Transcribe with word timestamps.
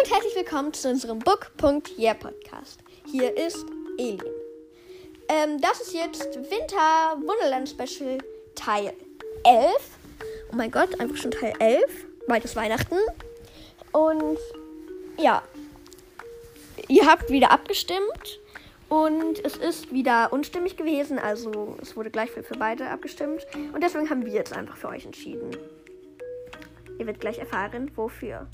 und 0.00 0.10
herzlich 0.10 0.34
willkommen 0.34 0.72
zu 0.72 0.88
unserem 0.88 1.18
Book.yeah 1.18 2.14
Podcast. 2.14 2.80
Hier 3.04 3.36
ist 3.36 3.66
Elin. 3.98 4.22
Ähm, 5.28 5.60
das 5.60 5.82
ist 5.82 5.92
jetzt 5.92 6.36
Winter 6.36 7.18
Wunderland 7.20 7.68
Special 7.68 8.16
Teil 8.54 8.94
11. 9.44 9.70
Oh 10.52 10.56
mein 10.56 10.70
Gott, 10.70 10.98
einfach 10.98 11.16
schon 11.16 11.32
Teil 11.32 11.52
11. 11.58 11.82
Bald 12.26 12.44
ist 12.46 12.56
Weihnachten. 12.56 12.96
Und 13.92 14.38
ja, 15.18 15.42
ihr 16.88 17.06
habt 17.06 17.28
wieder 17.28 17.50
abgestimmt. 17.50 18.40
Und 18.88 19.44
es 19.44 19.56
ist 19.56 19.92
wieder 19.92 20.32
unstimmig 20.32 20.78
gewesen. 20.78 21.18
Also 21.18 21.76
es 21.82 21.94
wurde 21.94 22.10
gleich 22.10 22.30
für 22.30 22.42
beide 22.58 22.88
abgestimmt. 22.88 23.46
Und 23.74 23.82
deswegen 23.82 24.08
haben 24.08 24.24
wir 24.24 24.32
jetzt 24.32 24.54
einfach 24.54 24.78
für 24.78 24.88
euch 24.88 25.04
entschieden. 25.04 25.50
Ihr 26.98 27.04
werdet 27.04 27.20
gleich 27.20 27.38
erfahren, 27.38 27.90
wofür. 27.96 28.48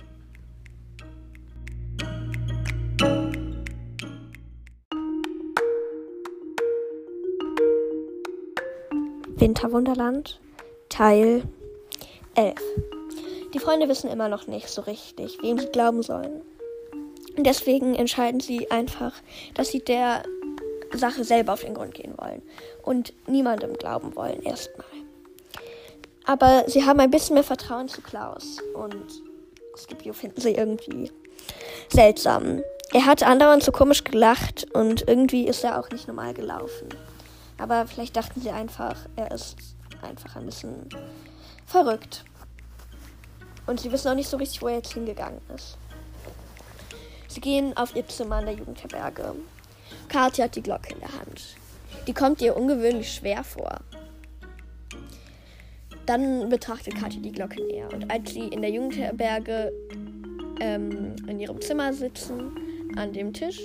Winterwunderland 9.47 10.41
Teil 10.89 11.45
11. 12.35 12.57
Die 13.55 13.61
Freunde 13.61 13.89
wissen 13.89 14.11
immer 14.11 14.29
noch 14.29 14.49
nicht 14.49 14.69
so 14.69 14.83
richtig, 14.83 15.39
wem 15.41 15.57
sie 15.57 15.69
glauben 15.69 16.03
sollen. 16.03 16.43
Und 17.37 17.47
deswegen 17.47 17.95
entscheiden 17.95 18.41
sie 18.41 18.69
einfach, 18.73 19.13
dass 19.55 19.69
sie 19.69 19.79
der 19.79 20.25
Sache 20.93 21.23
selber 21.23 21.53
auf 21.53 21.61
den 21.61 21.75
Grund 21.75 21.95
gehen 21.95 22.15
wollen 22.19 22.43
und 22.83 23.13
niemandem 23.29 23.75
glauben 23.75 24.17
wollen 24.17 24.43
erstmal. 24.43 24.85
Aber 26.25 26.65
sie 26.67 26.85
haben 26.85 26.99
ein 26.99 27.13
bisschen 27.13 27.35
mehr 27.35 27.45
Vertrauen 27.45 27.87
zu 27.87 28.03
Klaus 28.03 28.59
und 28.75 29.23
Scipio 29.77 30.13
finden 30.13 30.41
sie 30.41 30.57
irgendwie 30.57 31.13
seltsam. 31.89 32.63
Er 32.93 33.07
hat 33.07 33.23
andauernd 33.23 33.63
so 33.63 33.71
komisch 33.71 34.03
gelacht 34.03 34.67
und 34.75 35.07
irgendwie 35.07 35.47
ist 35.47 35.63
er 35.63 35.79
auch 35.79 35.89
nicht 35.91 36.09
normal 36.09 36.35
gelaufen. 36.35 36.89
Aber 37.59 37.87
vielleicht 37.87 38.17
dachten 38.17 38.41
sie 38.41 38.51
einfach, 38.51 38.97
er 39.17 39.31
ist 39.31 39.57
einfach 40.03 40.37
ein 40.37 40.47
bisschen 40.47 40.89
verrückt. 41.67 42.25
Und 43.67 43.81
sie 43.81 43.91
wissen 43.91 44.09
auch 44.09 44.15
nicht 44.15 44.29
so 44.29 44.37
richtig, 44.37 44.63
wo 44.63 44.69
er 44.69 44.77
jetzt 44.77 44.93
hingegangen 44.93 45.41
ist. 45.55 45.77
Sie 47.29 47.41
gehen 47.41 47.77
auf 47.77 47.95
ihr 47.97 48.07
Zimmer 48.07 48.37
an 48.37 48.47
der 48.47 48.55
Jugendherberge. 48.55 49.35
Kathi 50.09 50.43
hat 50.43 50.55
die 50.57 50.63
Glocke 50.63 50.93
in 50.95 51.01
der 51.01 51.13
Hand. 51.13 51.57
Die 52.07 52.15
kommt 52.15 52.41
ihr 52.41 52.57
ungewöhnlich 52.57 53.13
schwer 53.13 53.43
vor. 53.43 53.81
Dann 56.07 56.49
betrachtet 56.49 56.95
Kathi 56.95 57.21
die 57.21 57.33
Glocke 57.33 57.61
näher. 57.67 57.93
Und 57.93 58.11
als 58.11 58.31
sie 58.31 58.49
in 58.49 58.63
der 58.63 58.71
Jugendherberge 58.71 59.73
ähm, 60.61 61.17
in 61.27 61.41
ihrem 61.41 61.61
Zimmer 61.61 61.93
sitzen, 61.93 62.57
an 62.97 63.13
dem 63.13 63.33
Tisch, 63.33 63.61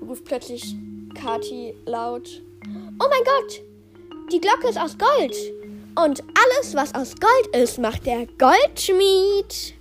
ruft 0.00 0.24
plötzlich 0.24 0.74
Kathi 1.14 1.74
laut: 1.86 2.42
Oh 2.64 3.06
mein 3.08 3.24
Gott! 3.24 3.62
Die 4.32 4.40
Glocke 4.40 4.68
ist 4.68 4.78
aus 4.78 4.96
Gold! 4.98 5.34
Und 5.96 6.22
alles, 6.22 6.74
was 6.74 6.94
aus 6.94 7.14
Gold 7.16 7.56
ist, 7.56 7.78
macht 7.78 8.06
der 8.06 8.26
Goldschmied. 8.26 9.74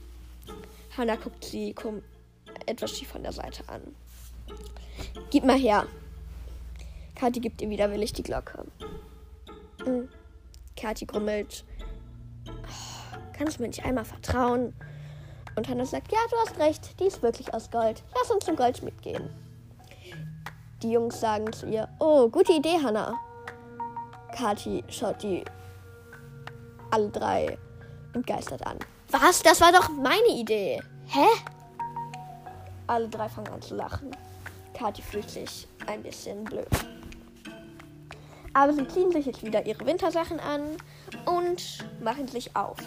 Hannah 0.98 1.16
guckt 1.16 1.46
sie 1.46 1.76
etwas 2.66 2.98
schief 2.98 3.10
von 3.10 3.22
der 3.22 3.32
Seite 3.32 3.64
an. 3.68 3.82
Gib 5.30 5.46
mal 5.46 5.58
her. 5.58 5.86
Kathi 7.16 7.40
gibt 7.40 7.62
ihr 7.62 7.70
widerwillig 7.70 8.14
die 8.14 8.24
Glocke. 8.24 8.66
Hm. 9.84 10.10
Kathi 10.76 11.06
grummelt. 11.06 11.64
Oh, 12.48 13.18
kannst 13.34 13.58
du 13.58 13.62
mir 13.62 13.68
nicht 13.68 13.86
einmal 13.86 14.06
vertrauen? 14.06 14.74
Und 15.56 15.68
Hannah 15.68 15.86
sagt, 15.86 16.12
ja, 16.12 16.20
du 16.30 16.36
hast 16.38 16.60
recht, 16.60 17.00
die 17.00 17.06
ist 17.06 17.24
wirklich 17.24 17.54
aus 17.54 17.70
Gold. 17.72 18.04
Lass 18.16 18.32
uns 18.32 18.46
zum 18.46 18.56
Goldschmied 18.56 19.02
gehen. 19.02 19.30
Die 20.84 20.92
Jungs 20.92 21.20
sagen 21.20 21.52
zu 21.52 21.68
ihr, 21.68 21.87
oh, 22.08 22.30
gute 22.30 22.54
Idee, 22.54 22.80
Hannah. 22.82 23.20
Kathi 24.34 24.84
schaut 24.88 25.22
die 25.22 25.44
alle 26.92 27.10
drei 27.10 27.58
entgeistert 28.14 28.66
an. 28.66 28.78
Was? 29.12 29.44
Das 29.44 29.60
war 29.60 29.74
doch 29.74 29.90
meine 29.90 30.30
Idee. 30.30 30.82
Hä? 31.08 31.28
Alle 32.88 33.10
drei 33.10 33.28
fangen 33.28 33.50
an 33.50 33.62
zu 33.62 33.76
lachen. 33.76 34.12
Kathi 34.74 35.02
fühlt 35.02 35.30
sich 35.30 35.68
ein 35.86 36.02
bisschen 36.02 36.46
blöd. 36.46 36.68
Aber 38.54 38.74
sie 38.74 38.88
ziehen 38.88 39.12
sich 39.12 39.26
jetzt 39.26 39.44
wieder 39.44 39.66
ihre 39.66 39.86
Wintersachen 39.86 40.40
an 40.40 40.78
und 41.26 41.86
machen 42.02 42.28
sich 42.28 42.56
auf. 42.56 42.78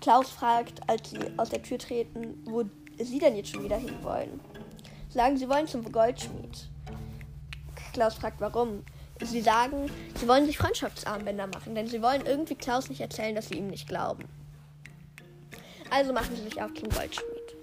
Klaus 0.00 0.28
fragt, 0.28 0.80
als 0.88 1.10
sie 1.10 1.20
aus 1.36 1.50
der 1.50 1.62
Tür 1.62 1.78
treten, 1.78 2.42
wo 2.46 2.64
sie 2.98 3.18
denn 3.18 3.36
jetzt 3.36 3.50
schon 3.50 3.62
wieder 3.62 3.76
hinwollen. 3.76 4.40
Sagen, 5.08 5.36
sie 5.36 5.48
wollen 5.48 5.68
zum 5.68 5.90
Goldschmied. 5.90 6.68
Klaus 7.92 8.14
fragt, 8.14 8.40
warum. 8.40 8.84
Sie 9.22 9.42
sagen, 9.42 9.90
sie 10.18 10.26
wollen 10.26 10.46
sich 10.46 10.56
Freundschaftsarmbänder 10.56 11.46
machen, 11.46 11.74
denn 11.74 11.86
sie 11.86 12.00
wollen 12.00 12.24
irgendwie 12.24 12.54
Klaus 12.54 12.88
nicht 12.88 13.02
erzählen, 13.02 13.34
dass 13.34 13.48
sie 13.48 13.56
ihm 13.56 13.68
nicht 13.68 13.86
glauben. 13.86 14.24
Also 15.90 16.12
machen 16.12 16.34
sie 16.36 16.42
sich 16.42 16.62
auf 16.62 16.72
zum 16.72 16.88
Goldschmied. 16.88 17.56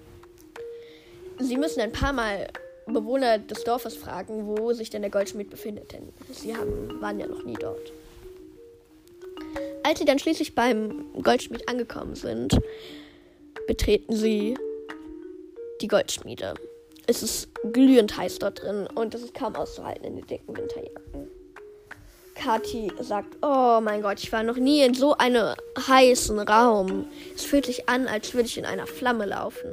Sie 1.39 1.57
müssen 1.57 1.81
ein 1.81 1.91
paar 1.91 2.13
Mal 2.13 2.47
Bewohner 2.85 3.39
des 3.39 3.63
Dorfes 3.63 3.95
fragen, 3.95 4.47
wo 4.47 4.73
sich 4.73 4.89
denn 4.89 5.01
der 5.01 5.11
Goldschmied 5.11 5.49
befindet, 5.49 5.91
denn 5.93 6.13
sie 6.31 6.55
haben, 6.55 7.01
waren 7.01 7.19
ja 7.19 7.27
noch 7.27 7.43
nie 7.43 7.55
dort. 7.55 7.91
Als 9.83 9.99
sie 9.99 10.05
dann 10.05 10.19
schließlich 10.19 10.55
beim 10.55 11.05
Goldschmied 11.21 11.67
angekommen 11.69 12.15
sind, 12.15 12.59
betreten 13.67 14.15
sie 14.15 14.57
die 15.81 15.87
Goldschmiede. 15.87 16.53
Es 17.09 17.23
ist 17.23 17.49
glühend 17.71 18.17
heiß 18.17 18.39
dort 18.39 18.61
drin 18.61 18.85
und 18.95 19.15
es 19.15 19.23
ist 19.23 19.33
kaum 19.33 19.55
auszuhalten 19.55 20.03
in 20.03 20.17
den 20.17 20.27
dicken 20.27 20.55
Winterjacken. 20.57 21.29
Kathi 22.35 22.91
sagt, 22.99 23.37
oh 23.41 23.79
mein 23.81 24.01
Gott, 24.01 24.21
ich 24.21 24.31
war 24.33 24.43
noch 24.43 24.57
nie 24.57 24.83
in 24.83 24.93
so 24.93 25.15
einem 25.15 25.55
heißen 25.87 26.37
Raum. 26.39 27.07
Es 27.33 27.45
fühlt 27.45 27.65
sich 27.65 27.87
an, 27.87 28.07
als 28.07 28.33
würde 28.33 28.47
ich 28.47 28.57
in 28.57 28.65
einer 28.65 28.85
Flamme 28.87 29.25
laufen. 29.25 29.71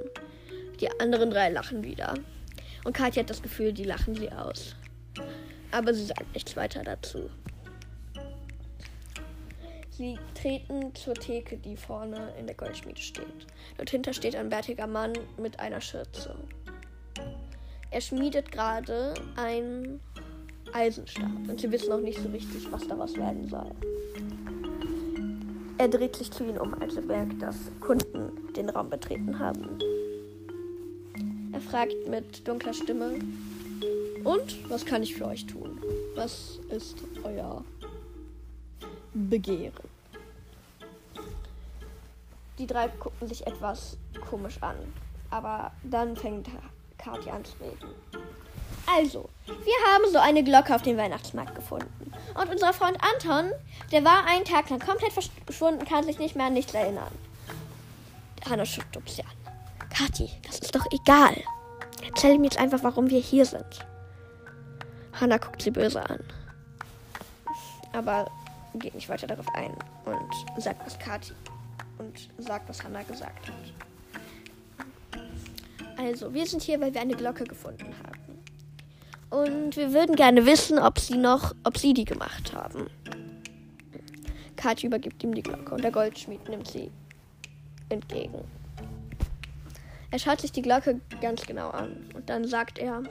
Die 0.80 0.88
anderen 1.00 1.30
drei 1.30 1.50
lachen 1.50 1.82
wieder. 1.82 2.14
Und 2.84 2.94
Kathi 2.94 3.18
hat 3.18 3.30
das 3.30 3.42
Gefühl, 3.42 3.72
die 3.72 3.84
lachen 3.84 4.14
sie 4.14 4.30
aus. 4.30 4.76
Aber 5.72 5.92
sie 5.92 6.04
sagt 6.04 6.32
nichts 6.34 6.56
weiter 6.56 6.84
dazu. 6.84 7.30
Sie 9.90 10.18
treten 10.40 10.94
zur 10.94 11.14
Theke, 11.14 11.56
die 11.56 11.76
vorne 11.76 12.32
in 12.38 12.46
der 12.46 12.56
Goldschmiede 12.56 13.00
steht. 13.00 13.46
Dort 13.76 13.90
hinter 13.90 14.12
steht 14.12 14.36
ein 14.36 14.48
bärtiger 14.48 14.86
Mann 14.86 15.12
mit 15.36 15.58
einer 15.58 15.80
Schürze. 15.80 16.36
Er 17.94 18.00
schmiedet 18.00 18.50
gerade 18.50 19.14
ein 19.36 20.00
Eisenstab 20.72 21.30
und 21.46 21.60
sie 21.60 21.70
wissen 21.70 21.90
noch 21.90 22.00
nicht 22.00 22.20
so 22.20 22.28
richtig, 22.28 22.66
was 22.72 22.88
daraus 22.88 23.14
werden 23.14 23.48
soll. 23.48 23.70
Er 25.78 25.86
dreht 25.86 26.16
sich 26.16 26.28
zu 26.32 26.42
ihnen 26.42 26.58
um, 26.58 26.74
als 26.82 26.96
er 26.96 27.02
merkt, 27.02 27.40
dass 27.40 27.54
Kunden 27.80 28.52
den 28.54 28.68
Raum 28.70 28.90
betreten 28.90 29.38
haben. 29.38 29.78
Er 31.52 31.60
fragt 31.60 31.94
mit 32.08 32.48
dunkler 32.48 32.74
Stimme: 32.74 33.20
Und 34.24 34.68
was 34.68 34.84
kann 34.84 35.04
ich 35.04 35.14
für 35.14 35.26
euch 35.26 35.46
tun? 35.46 35.80
Was 36.16 36.58
ist 36.70 36.96
euer 37.22 37.62
Begehren. 39.12 39.88
Die 42.58 42.66
drei 42.66 42.88
gucken 42.88 43.28
sich 43.28 43.46
etwas 43.46 43.96
komisch 44.28 44.60
an, 44.60 44.74
aber 45.30 45.70
dann 45.84 46.16
fängt 46.16 46.48
Kathi 47.04 47.30
an 47.30 47.44
zu 47.44 47.52
reden. 47.60 47.94
Also, 48.86 49.28
wir 49.46 49.92
haben 49.92 50.10
so 50.12 50.18
eine 50.18 50.42
Glocke 50.42 50.74
auf 50.74 50.82
dem 50.82 50.96
Weihnachtsmarkt 50.96 51.54
gefunden. 51.54 52.12
Und 52.34 52.50
unser 52.50 52.72
Freund 52.72 52.98
Anton, 53.02 53.50
der 53.92 54.04
war 54.04 54.26
einen 54.26 54.44
Tag 54.44 54.70
lang 54.70 54.80
komplett 54.80 55.12
verschwunden, 55.12 55.84
kann 55.84 56.04
sich 56.04 56.18
nicht 56.18 56.36
mehr 56.36 56.46
an 56.46 56.54
nichts 56.54 56.74
erinnern. 56.74 57.12
Hanna 58.48 58.64
schüttelt 58.64 59.08
sie 59.08 59.22
an. 59.22 59.88
Kathi, 59.90 60.30
das 60.46 60.58
ist 60.58 60.74
doch 60.74 60.86
egal. 60.90 61.36
Erzähl 62.06 62.34
ihm 62.34 62.44
jetzt 62.44 62.58
einfach, 62.58 62.82
warum 62.82 63.08
wir 63.08 63.20
hier 63.20 63.46
sind. 63.46 63.86
Hanna 65.18 65.38
guckt 65.38 65.62
sie 65.62 65.70
böse 65.70 66.02
an. 66.08 66.20
Aber 67.92 68.30
geht 68.74 68.94
nicht 68.94 69.08
weiter 69.08 69.26
darauf 69.26 69.46
ein 69.54 69.72
und 70.04 70.62
sagt, 70.62 70.84
was 70.84 70.98
Kati 70.98 71.32
und 71.98 72.28
sagt, 72.38 72.68
was 72.68 72.82
Hannah 72.82 73.02
gesagt 73.04 73.46
hat. 73.46 73.83
Also, 76.04 76.34
wir 76.34 76.44
sind 76.44 76.62
hier, 76.62 76.78
weil 76.80 76.92
wir 76.92 77.00
eine 77.00 77.14
Glocke 77.14 77.44
gefunden 77.44 77.94
haben. 78.06 78.42
Und 79.30 79.76
wir 79.76 79.92
würden 79.92 80.16
gerne 80.16 80.44
wissen, 80.44 80.78
ob 80.78 80.98
sie 80.98 81.16
noch, 81.16 81.54
ob 81.64 81.78
sie 81.78 81.94
die 81.94 82.04
gemacht 82.04 82.52
haben. 82.52 82.90
Kathi 84.54 84.86
übergibt 84.86 85.22
ihm 85.24 85.34
die 85.34 85.42
Glocke 85.42 85.74
und 85.74 85.82
der 85.82 85.90
Goldschmied 85.90 86.46
nimmt 86.48 86.68
sie 86.68 86.90
entgegen. 87.88 88.44
Er 90.10 90.18
schaut 90.18 90.40
sich 90.40 90.52
die 90.52 90.62
Glocke 90.62 91.00
ganz 91.20 91.44
genau 91.46 91.70
an 91.70 92.08
und 92.14 92.28
dann 92.30 92.46
sagt 92.46 92.78
er, 92.78 93.02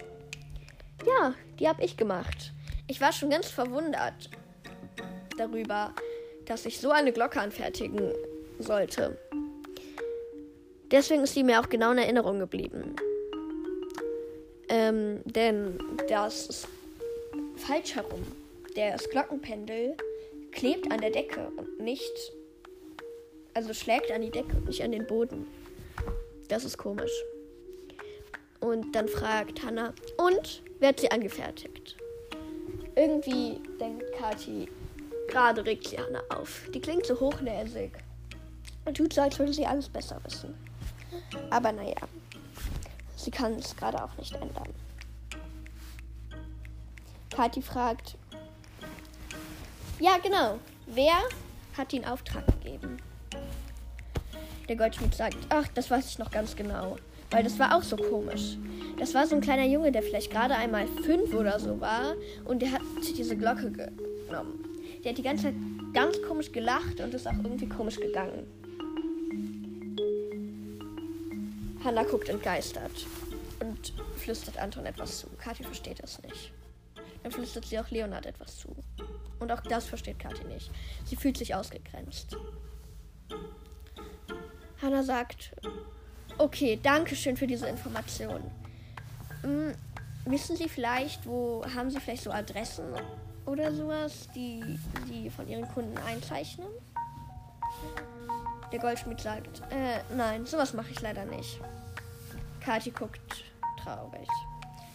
ja, 1.05 1.33
die 1.59 1.67
habe 1.67 1.83
ich 1.83 1.97
gemacht. 1.97 2.53
Ich 2.87 3.01
war 3.01 3.11
schon 3.11 3.29
ganz 3.29 3.47
verwundert, 3.49 4.29
darüber, 5.37 5.93
dass 6.45 6.65
ich 6.65 6.79
so 6.79 6.91
eine 6.91 7.11
Glocke 7.11 7.41
anfertigen 7.41 8.13
sollte. 8.59 9.17
Deswegen 10.93 11.23
ist 11.23 11.33
sie 11.33 11.43
mir 11.43 11.59
auch 11.59 11.69
genau 11.69 11.91
in 11.91 11.97
Erinnerung 11.97 12.37
geblieben. 12.37 12.95
Ähm, 14.69 15.21
denn 15.25 15.79
das 16.07 16.45
ist 16.45 16.67
falsch 17.55 17.95
herum. 17.95 18.21
Das 18.75 19.09
Glockenpendel 19.09 19.97
klebt 20.51 20.91
an 20.91 21.01
der 21.01 21.09
Decke 21.09 21.51
und 21.57 21.79
nicht. 21.79 22.31
Also 23.55 23.73
schlägt 23.73 24.11
an 24.11 24.21
die 24.21 24.29
Decke 24.29 24.55
und 24.55 24.67
nicht 24.67 24.83
an 24.83 24.91
den 24.91 25.07
Boden. 25.07 25.47
Das 26.47 26.63
ist 26.63 26.77
komisch. 26.77 27.11
Und 28.59 28.95
dann 28.95 29.07
fragt 29.07 29.63
Hannah, 29.63 29.95
und 30.17 30.61
hat 30.79 30.99
sie 30.99 31.09
angefertigt? 31.09 31.97
Irgendwie 32.95 33.59
denkt 33.79 34.11
Kathi, 34.13 34.69
gerade 35.27 35.65
regt 35.65 35.87
sie 35.87 35.97
Hannah 35.97 36.23
auf. 36.29 36.69
Die 36.71 36.79
klingt 36.79 37.07
so 37.07 37.19
hochnäsig 37.19 37.93
und 38.85 38.95
tut 38.95 39.13
so, 39.13 39.21
als 39.21 39.39
würde 39.39 39.53
sie 39.53 39.65
alles 39.65 39.89
besser 39.89 40.21
wissen. 40.23 40.53
Aber 41.49 41.71
naja, 41.71 41.95
sie 43.15 43.31
kann 43.31 43.53
es 43.53 43.75
gerade 43.75 44.03
auch 44.03 44.15
nicht 44.17 44.33
ändern. 44.33 44.69
Kathi 47.29 47.61
fragt, 47.61 48.15
ja 49.99 50.17
genau, 50.21 50.59
wer 50.87 51.15
hat 51.77 51.91
den 51.91 52.05
Auftrag 52.05 52.45
gegeben? 52.47 52.97
Der 54.69 54.75
Goldschmied 54.75 55.13
sagt, 55.13 55.37
ach, 55.49 55.67
das 55.73 55.89
weiß 55.89 56.07
ich 56.07 56.19
noch 56.19 56.31
ganz 56.31 56.55
genau. 56.55 56.97
Weil 57.31 57.43
das 57.43 57.57
war 57.57 57.75
auch 57.75 57.81
so 57.81 57.95
komisch. 57.95 58.57
Das 58.99 59.13
war 59.15 59.25
so 59.25 59.35
ein 59.35 59.41
kleiner 59.41 59.65
Junge, 59.65 59.91
der 59.91 60.03
vielleicht 60.03 60.31
gerade 60.31 60.55
einmal 60.55 60.87
fünf 61.03 61.33
oder 61.33 61.59
so 61.59 61.81
war. 61.81 62.13
Und 62.45 62.61
der 62.61 62.73
hat 62.73 62.81
sich 63.01 63.15
diese 63.15 63.35
Glocke 63.35 63.71
genommen. 63.71 64.63
Der 65.03 65.11
hat 65.11 65.17
die 65.17 65.23
ganze 65.23 65.45
Zeit 65.45 65.55
ganz 65.93 66.21
komisch 66.21 66.51
gelacht 66.51 66.99
und 66.99 67.13
ist 67.13 67.27
auch 67.27 67.33
irgendwie 67.43 67.67
komisch 67.67 67.99
gegangen. 67.99 68.45
Hannah 71.83 72.03
guckt 72.03 72.29
entgeistert 72.29 73.05
und 73.59 73.93
flüstert 74.17 74.57
Anton 74.57 74.85
etwas 74.85 75.19
zu. 75.19 75.27
Kathi 75.37 75.63
versteht 75.63 75.99
es 76.01 76.21
nicht. 76.21 76.53
Dann 77.23 77.31
flüstert 77.31 77.65
sie 77.65 77.79
auch 77.79 77.89
Leonard 77.89 78.25
etwas 78.25 78.57
zu. 78.57 78.75
Und 79.39 79.51
auch 79.51 79.61
das 79.61 79.85
versteht 79.85 80.19
Kathi 80.19 80.45
nicht. 80.45 80.71
Sie 81.05 81.15
fühlt 81.15 81.37
sich 81.37 81.53
ausgegrenzt. 81.55 82.37
Hannah 84.81 85.03
sagt, 85.03 85.55
okay, 86.37 86.79
danke 86.81 87.15
schön 87.15 87.37
für 87.37 87.47
diese 87.47 87.67
Information. 87.67 88.41
Hm, 89.41 89.73
wissen 90.25 90.55
Sie 90.55 90.69
vielleicht, 90.69 91.25
wo 91.25 91.65
haben 91.75 91.89
Sie 91.89 91.99
vielleicht 91.99 92.23
so 92.23 92.31
Adressen 92.31 92.85
oder 93.45 93.73
sowas, 93.73 94.27
die 94.35 94.79
Sie 95.07 95.29
von 95.29 95.47
Ihren 95.47 95.67
Kunden 95.69 95.97
einzeichnen? 95.97 96.67
Der 98.73 98.79
Goldschmied 98.79 99.21
sagt, 99.21 99.61
äh, 99.69 99.99
nein, 100.17 100.47
sowas 100.47 100.73
mache 100.73 100.89
ich 100.89 100.99
leider 100.99 101.25
nicht. 101.25 101.59
Kathi 102.59 102.89
guckt 102.89 103.43
traurig. 103.79 104.27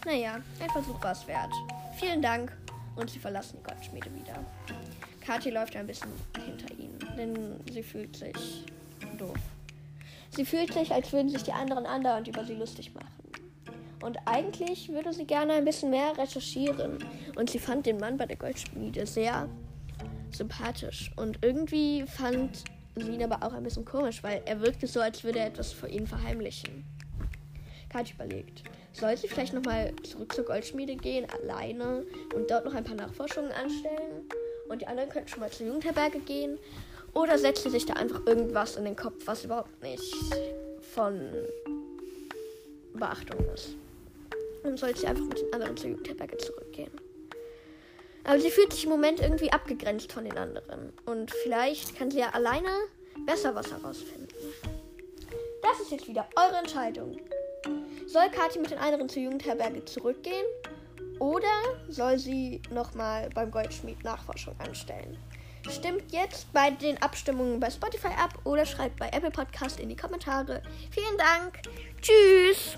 Naja, 0.05 0.41
ein 0.61 0.69
Versuch 0.71 1.01
war 1.01 1.13
es 1.13 1.25
wert. 1.27 1.53
Vielen 1.97 2.21
Dank. 2.21 2.51
Und 2.97 3.09
sie 3.09 3.19
verlassen 3.19 3.57
die 3.57 3.63
Goldschmiede 3.63 4.13
wieder. 4.13 4.43
Kathi 5.21 5.49
läuft 5.49 5.77
ein 5.77 5.87
bisschen 5.87 6.09
hinter 6.45 6.73
ihnen, 6.77 6.99
denn 7.17 7.71
sie 7.71 7.81
fühlt 7.81 8.17
sich 8.17 8.65
doof. 9.17 9.37
Sie 10.31 10.43
fühlt 10.43 10.73
sich, 10.73 10.91
als 10.91 11.13
würden 11.13 11.29
sich 11.29 11.43
die 11.43 11.53
anderen 11.53 11.85
andauernd 11.85 12.27
über 12.27 12.43
sie 12.43 12.55
lustig 12.55 12.93
machen. 12.93 13.07
Und 14.03 14.17
eigentlich 14.25 14.89
würde 14.89 15.13
sie 15.13 15.25
gerne 15.25 15.53
ein 15.53 15.63
bisschen 15.63 15.89
mehr 15.89 16.17
recherchieren. 16.17 16.97
Und 17.37 17.49
sie 17.49 17.59
fand 17.59 17.85
den 17.85 17.97
Mann 17.97 18.17
bei 18.17 18.25
der 18.25 18.35
Goldschmiede 18.35 19.07
sehr 19.07 19.47
sympathisch. 20.31 21.13
Und 21.15 21.39
irgendwie 21.41 22.03
fand 22.05 22.65
ihn 22.95 23.23
aber 23.23 23.45
auch 23.45 23.53
ein 23.53 23.63
bisschen 23.63 23.85
komisch, 23.85 24.23
weil 24.23 24.41
er 24.45 24.61
wirkte 24.61 24.87
so, 24.87 24.99
als 24.99 25.23
würde 25.23 25.39
er 25.39 25.47
etwas 25.47 25.71
vor 25.71 25.89
ihnen 25.89 26.07
verheimlichen. 26.07 26.85
Katja 27.89 28.15
überlegt, 28.15 28.63
soll 28.93 29.17
sie 29.17 29.27
vielleicht 29.27 29.53
nochmal 29.53 29.93
zurück 30.03 30.33
zur 30.33 30.45
Goldschmiede 30.45 30.95
gehen, 30.95 31.25
alleine 31.41 32.05
und 32.35 32.49
dort 32.51 32.65
noch 32.65 32.73
ein 32.73 32.83
paar 32.83 32.95
Nachforschungen 32.95 33.51
anstellen? 33.51 34.29
Und 34.69 34.81
die 34.81 34.87
anderen 34.87 35.09
könnten 35.09 35.29
schon 35.29 35.39
mal 35.39 35.49
zur 35.49 35.65
Jugendherberge 35.65 36.19
gehen. 36.19 36.59
Oder 37.13 37.39
setzt 37.39 37.63
sie 37.63 37.71
sich 37.71 37.85
da 37.85 37.93
einfach 37.93 38.25
irgendwas 38.27 38.75
in 38.75 38.85
den 38.85 38.95
Kopf, 38.95 39.25
was 39.25 39.43
überhaupt 39.43 39.81
nicht 39.81 40.13
von 40.93 41.19
Beachtung 42.93 43.39
ist. 43.53 43.69
Dann 44.63 44.77
soll 44.77 44.95
sie 44.95 45.07
einfach 45.07 45.25
mit 45.25 45.39
den 45.39 45.53
anderen 45.53 45.75
zur 45.75 45.89
Jugendherberge 45.89 46.37
zurückgehen. 46.37 46.91
Aber 48.29 48.39
sie 48.39 48.51
fühlt 48.51 48.71
sich 48.71 48.83
im 48.83 48.91
Moment 48.91 49.21
irgendwie 49.21 49.51
abgegrenzt 49.51 50.11
von 50.11 50.23
den 50.23 50.37
anderen. 50.37 50.93
Und 51.07 51.31
vielleicht 51.31 51.97
kann 51.97 52.11
sie 52.11 52.19
ja 52.19 52.29
alleine 52.29 52.69
besser 53.25 53.55
was 53.55 53.71
herausfinden. 53.71 54.27
Das 55.63 55.79
ist 55.79 55.89
jetzt 55.89 56.07
wieder 56.07 56.29
eure 56.35 56.57
Entscheidung. 56.57 57.17
Soll 58.05 58.29
Kathi 58.29 58.59
mit 58.59 58.69
den 58.69 58.77
anderen 58.77 59.09
zur 59.09 59.23
Jugendherberge 59.23 59.83
zurückgehen? 59.85 60.45
Oder 61.17 61.47
soll 61.87 62.19
sie 62.19 62.61
nochmal 62.69 63.29
beim 63.33 63.49
Goldschmied 63.49 64.03
Nachforschung 64.03 64.53
anstellen? 64.59 65.17
Stimmt 65.67 66.11
jetzt 66.11 66.53
bei 66.53 66.69
den 66.69 67.01
Abstimmungen 67.01 67.59
bei 67.59 67.71
Spotify 67.71 68.09
ab 68.09 68.37
oder 68.43 68.63
schreibt 68.63 68.99
bei 68.99 69.09
Apple 69.09 69.31
Podcast 69.31 69.79
in 69.79 69.89
die 69.89 69.95
Kommentare. 69.95 70.61
Vielen 70.91 71.17
Dank. 71.17 71.61
Tschüss. 71.99 72.77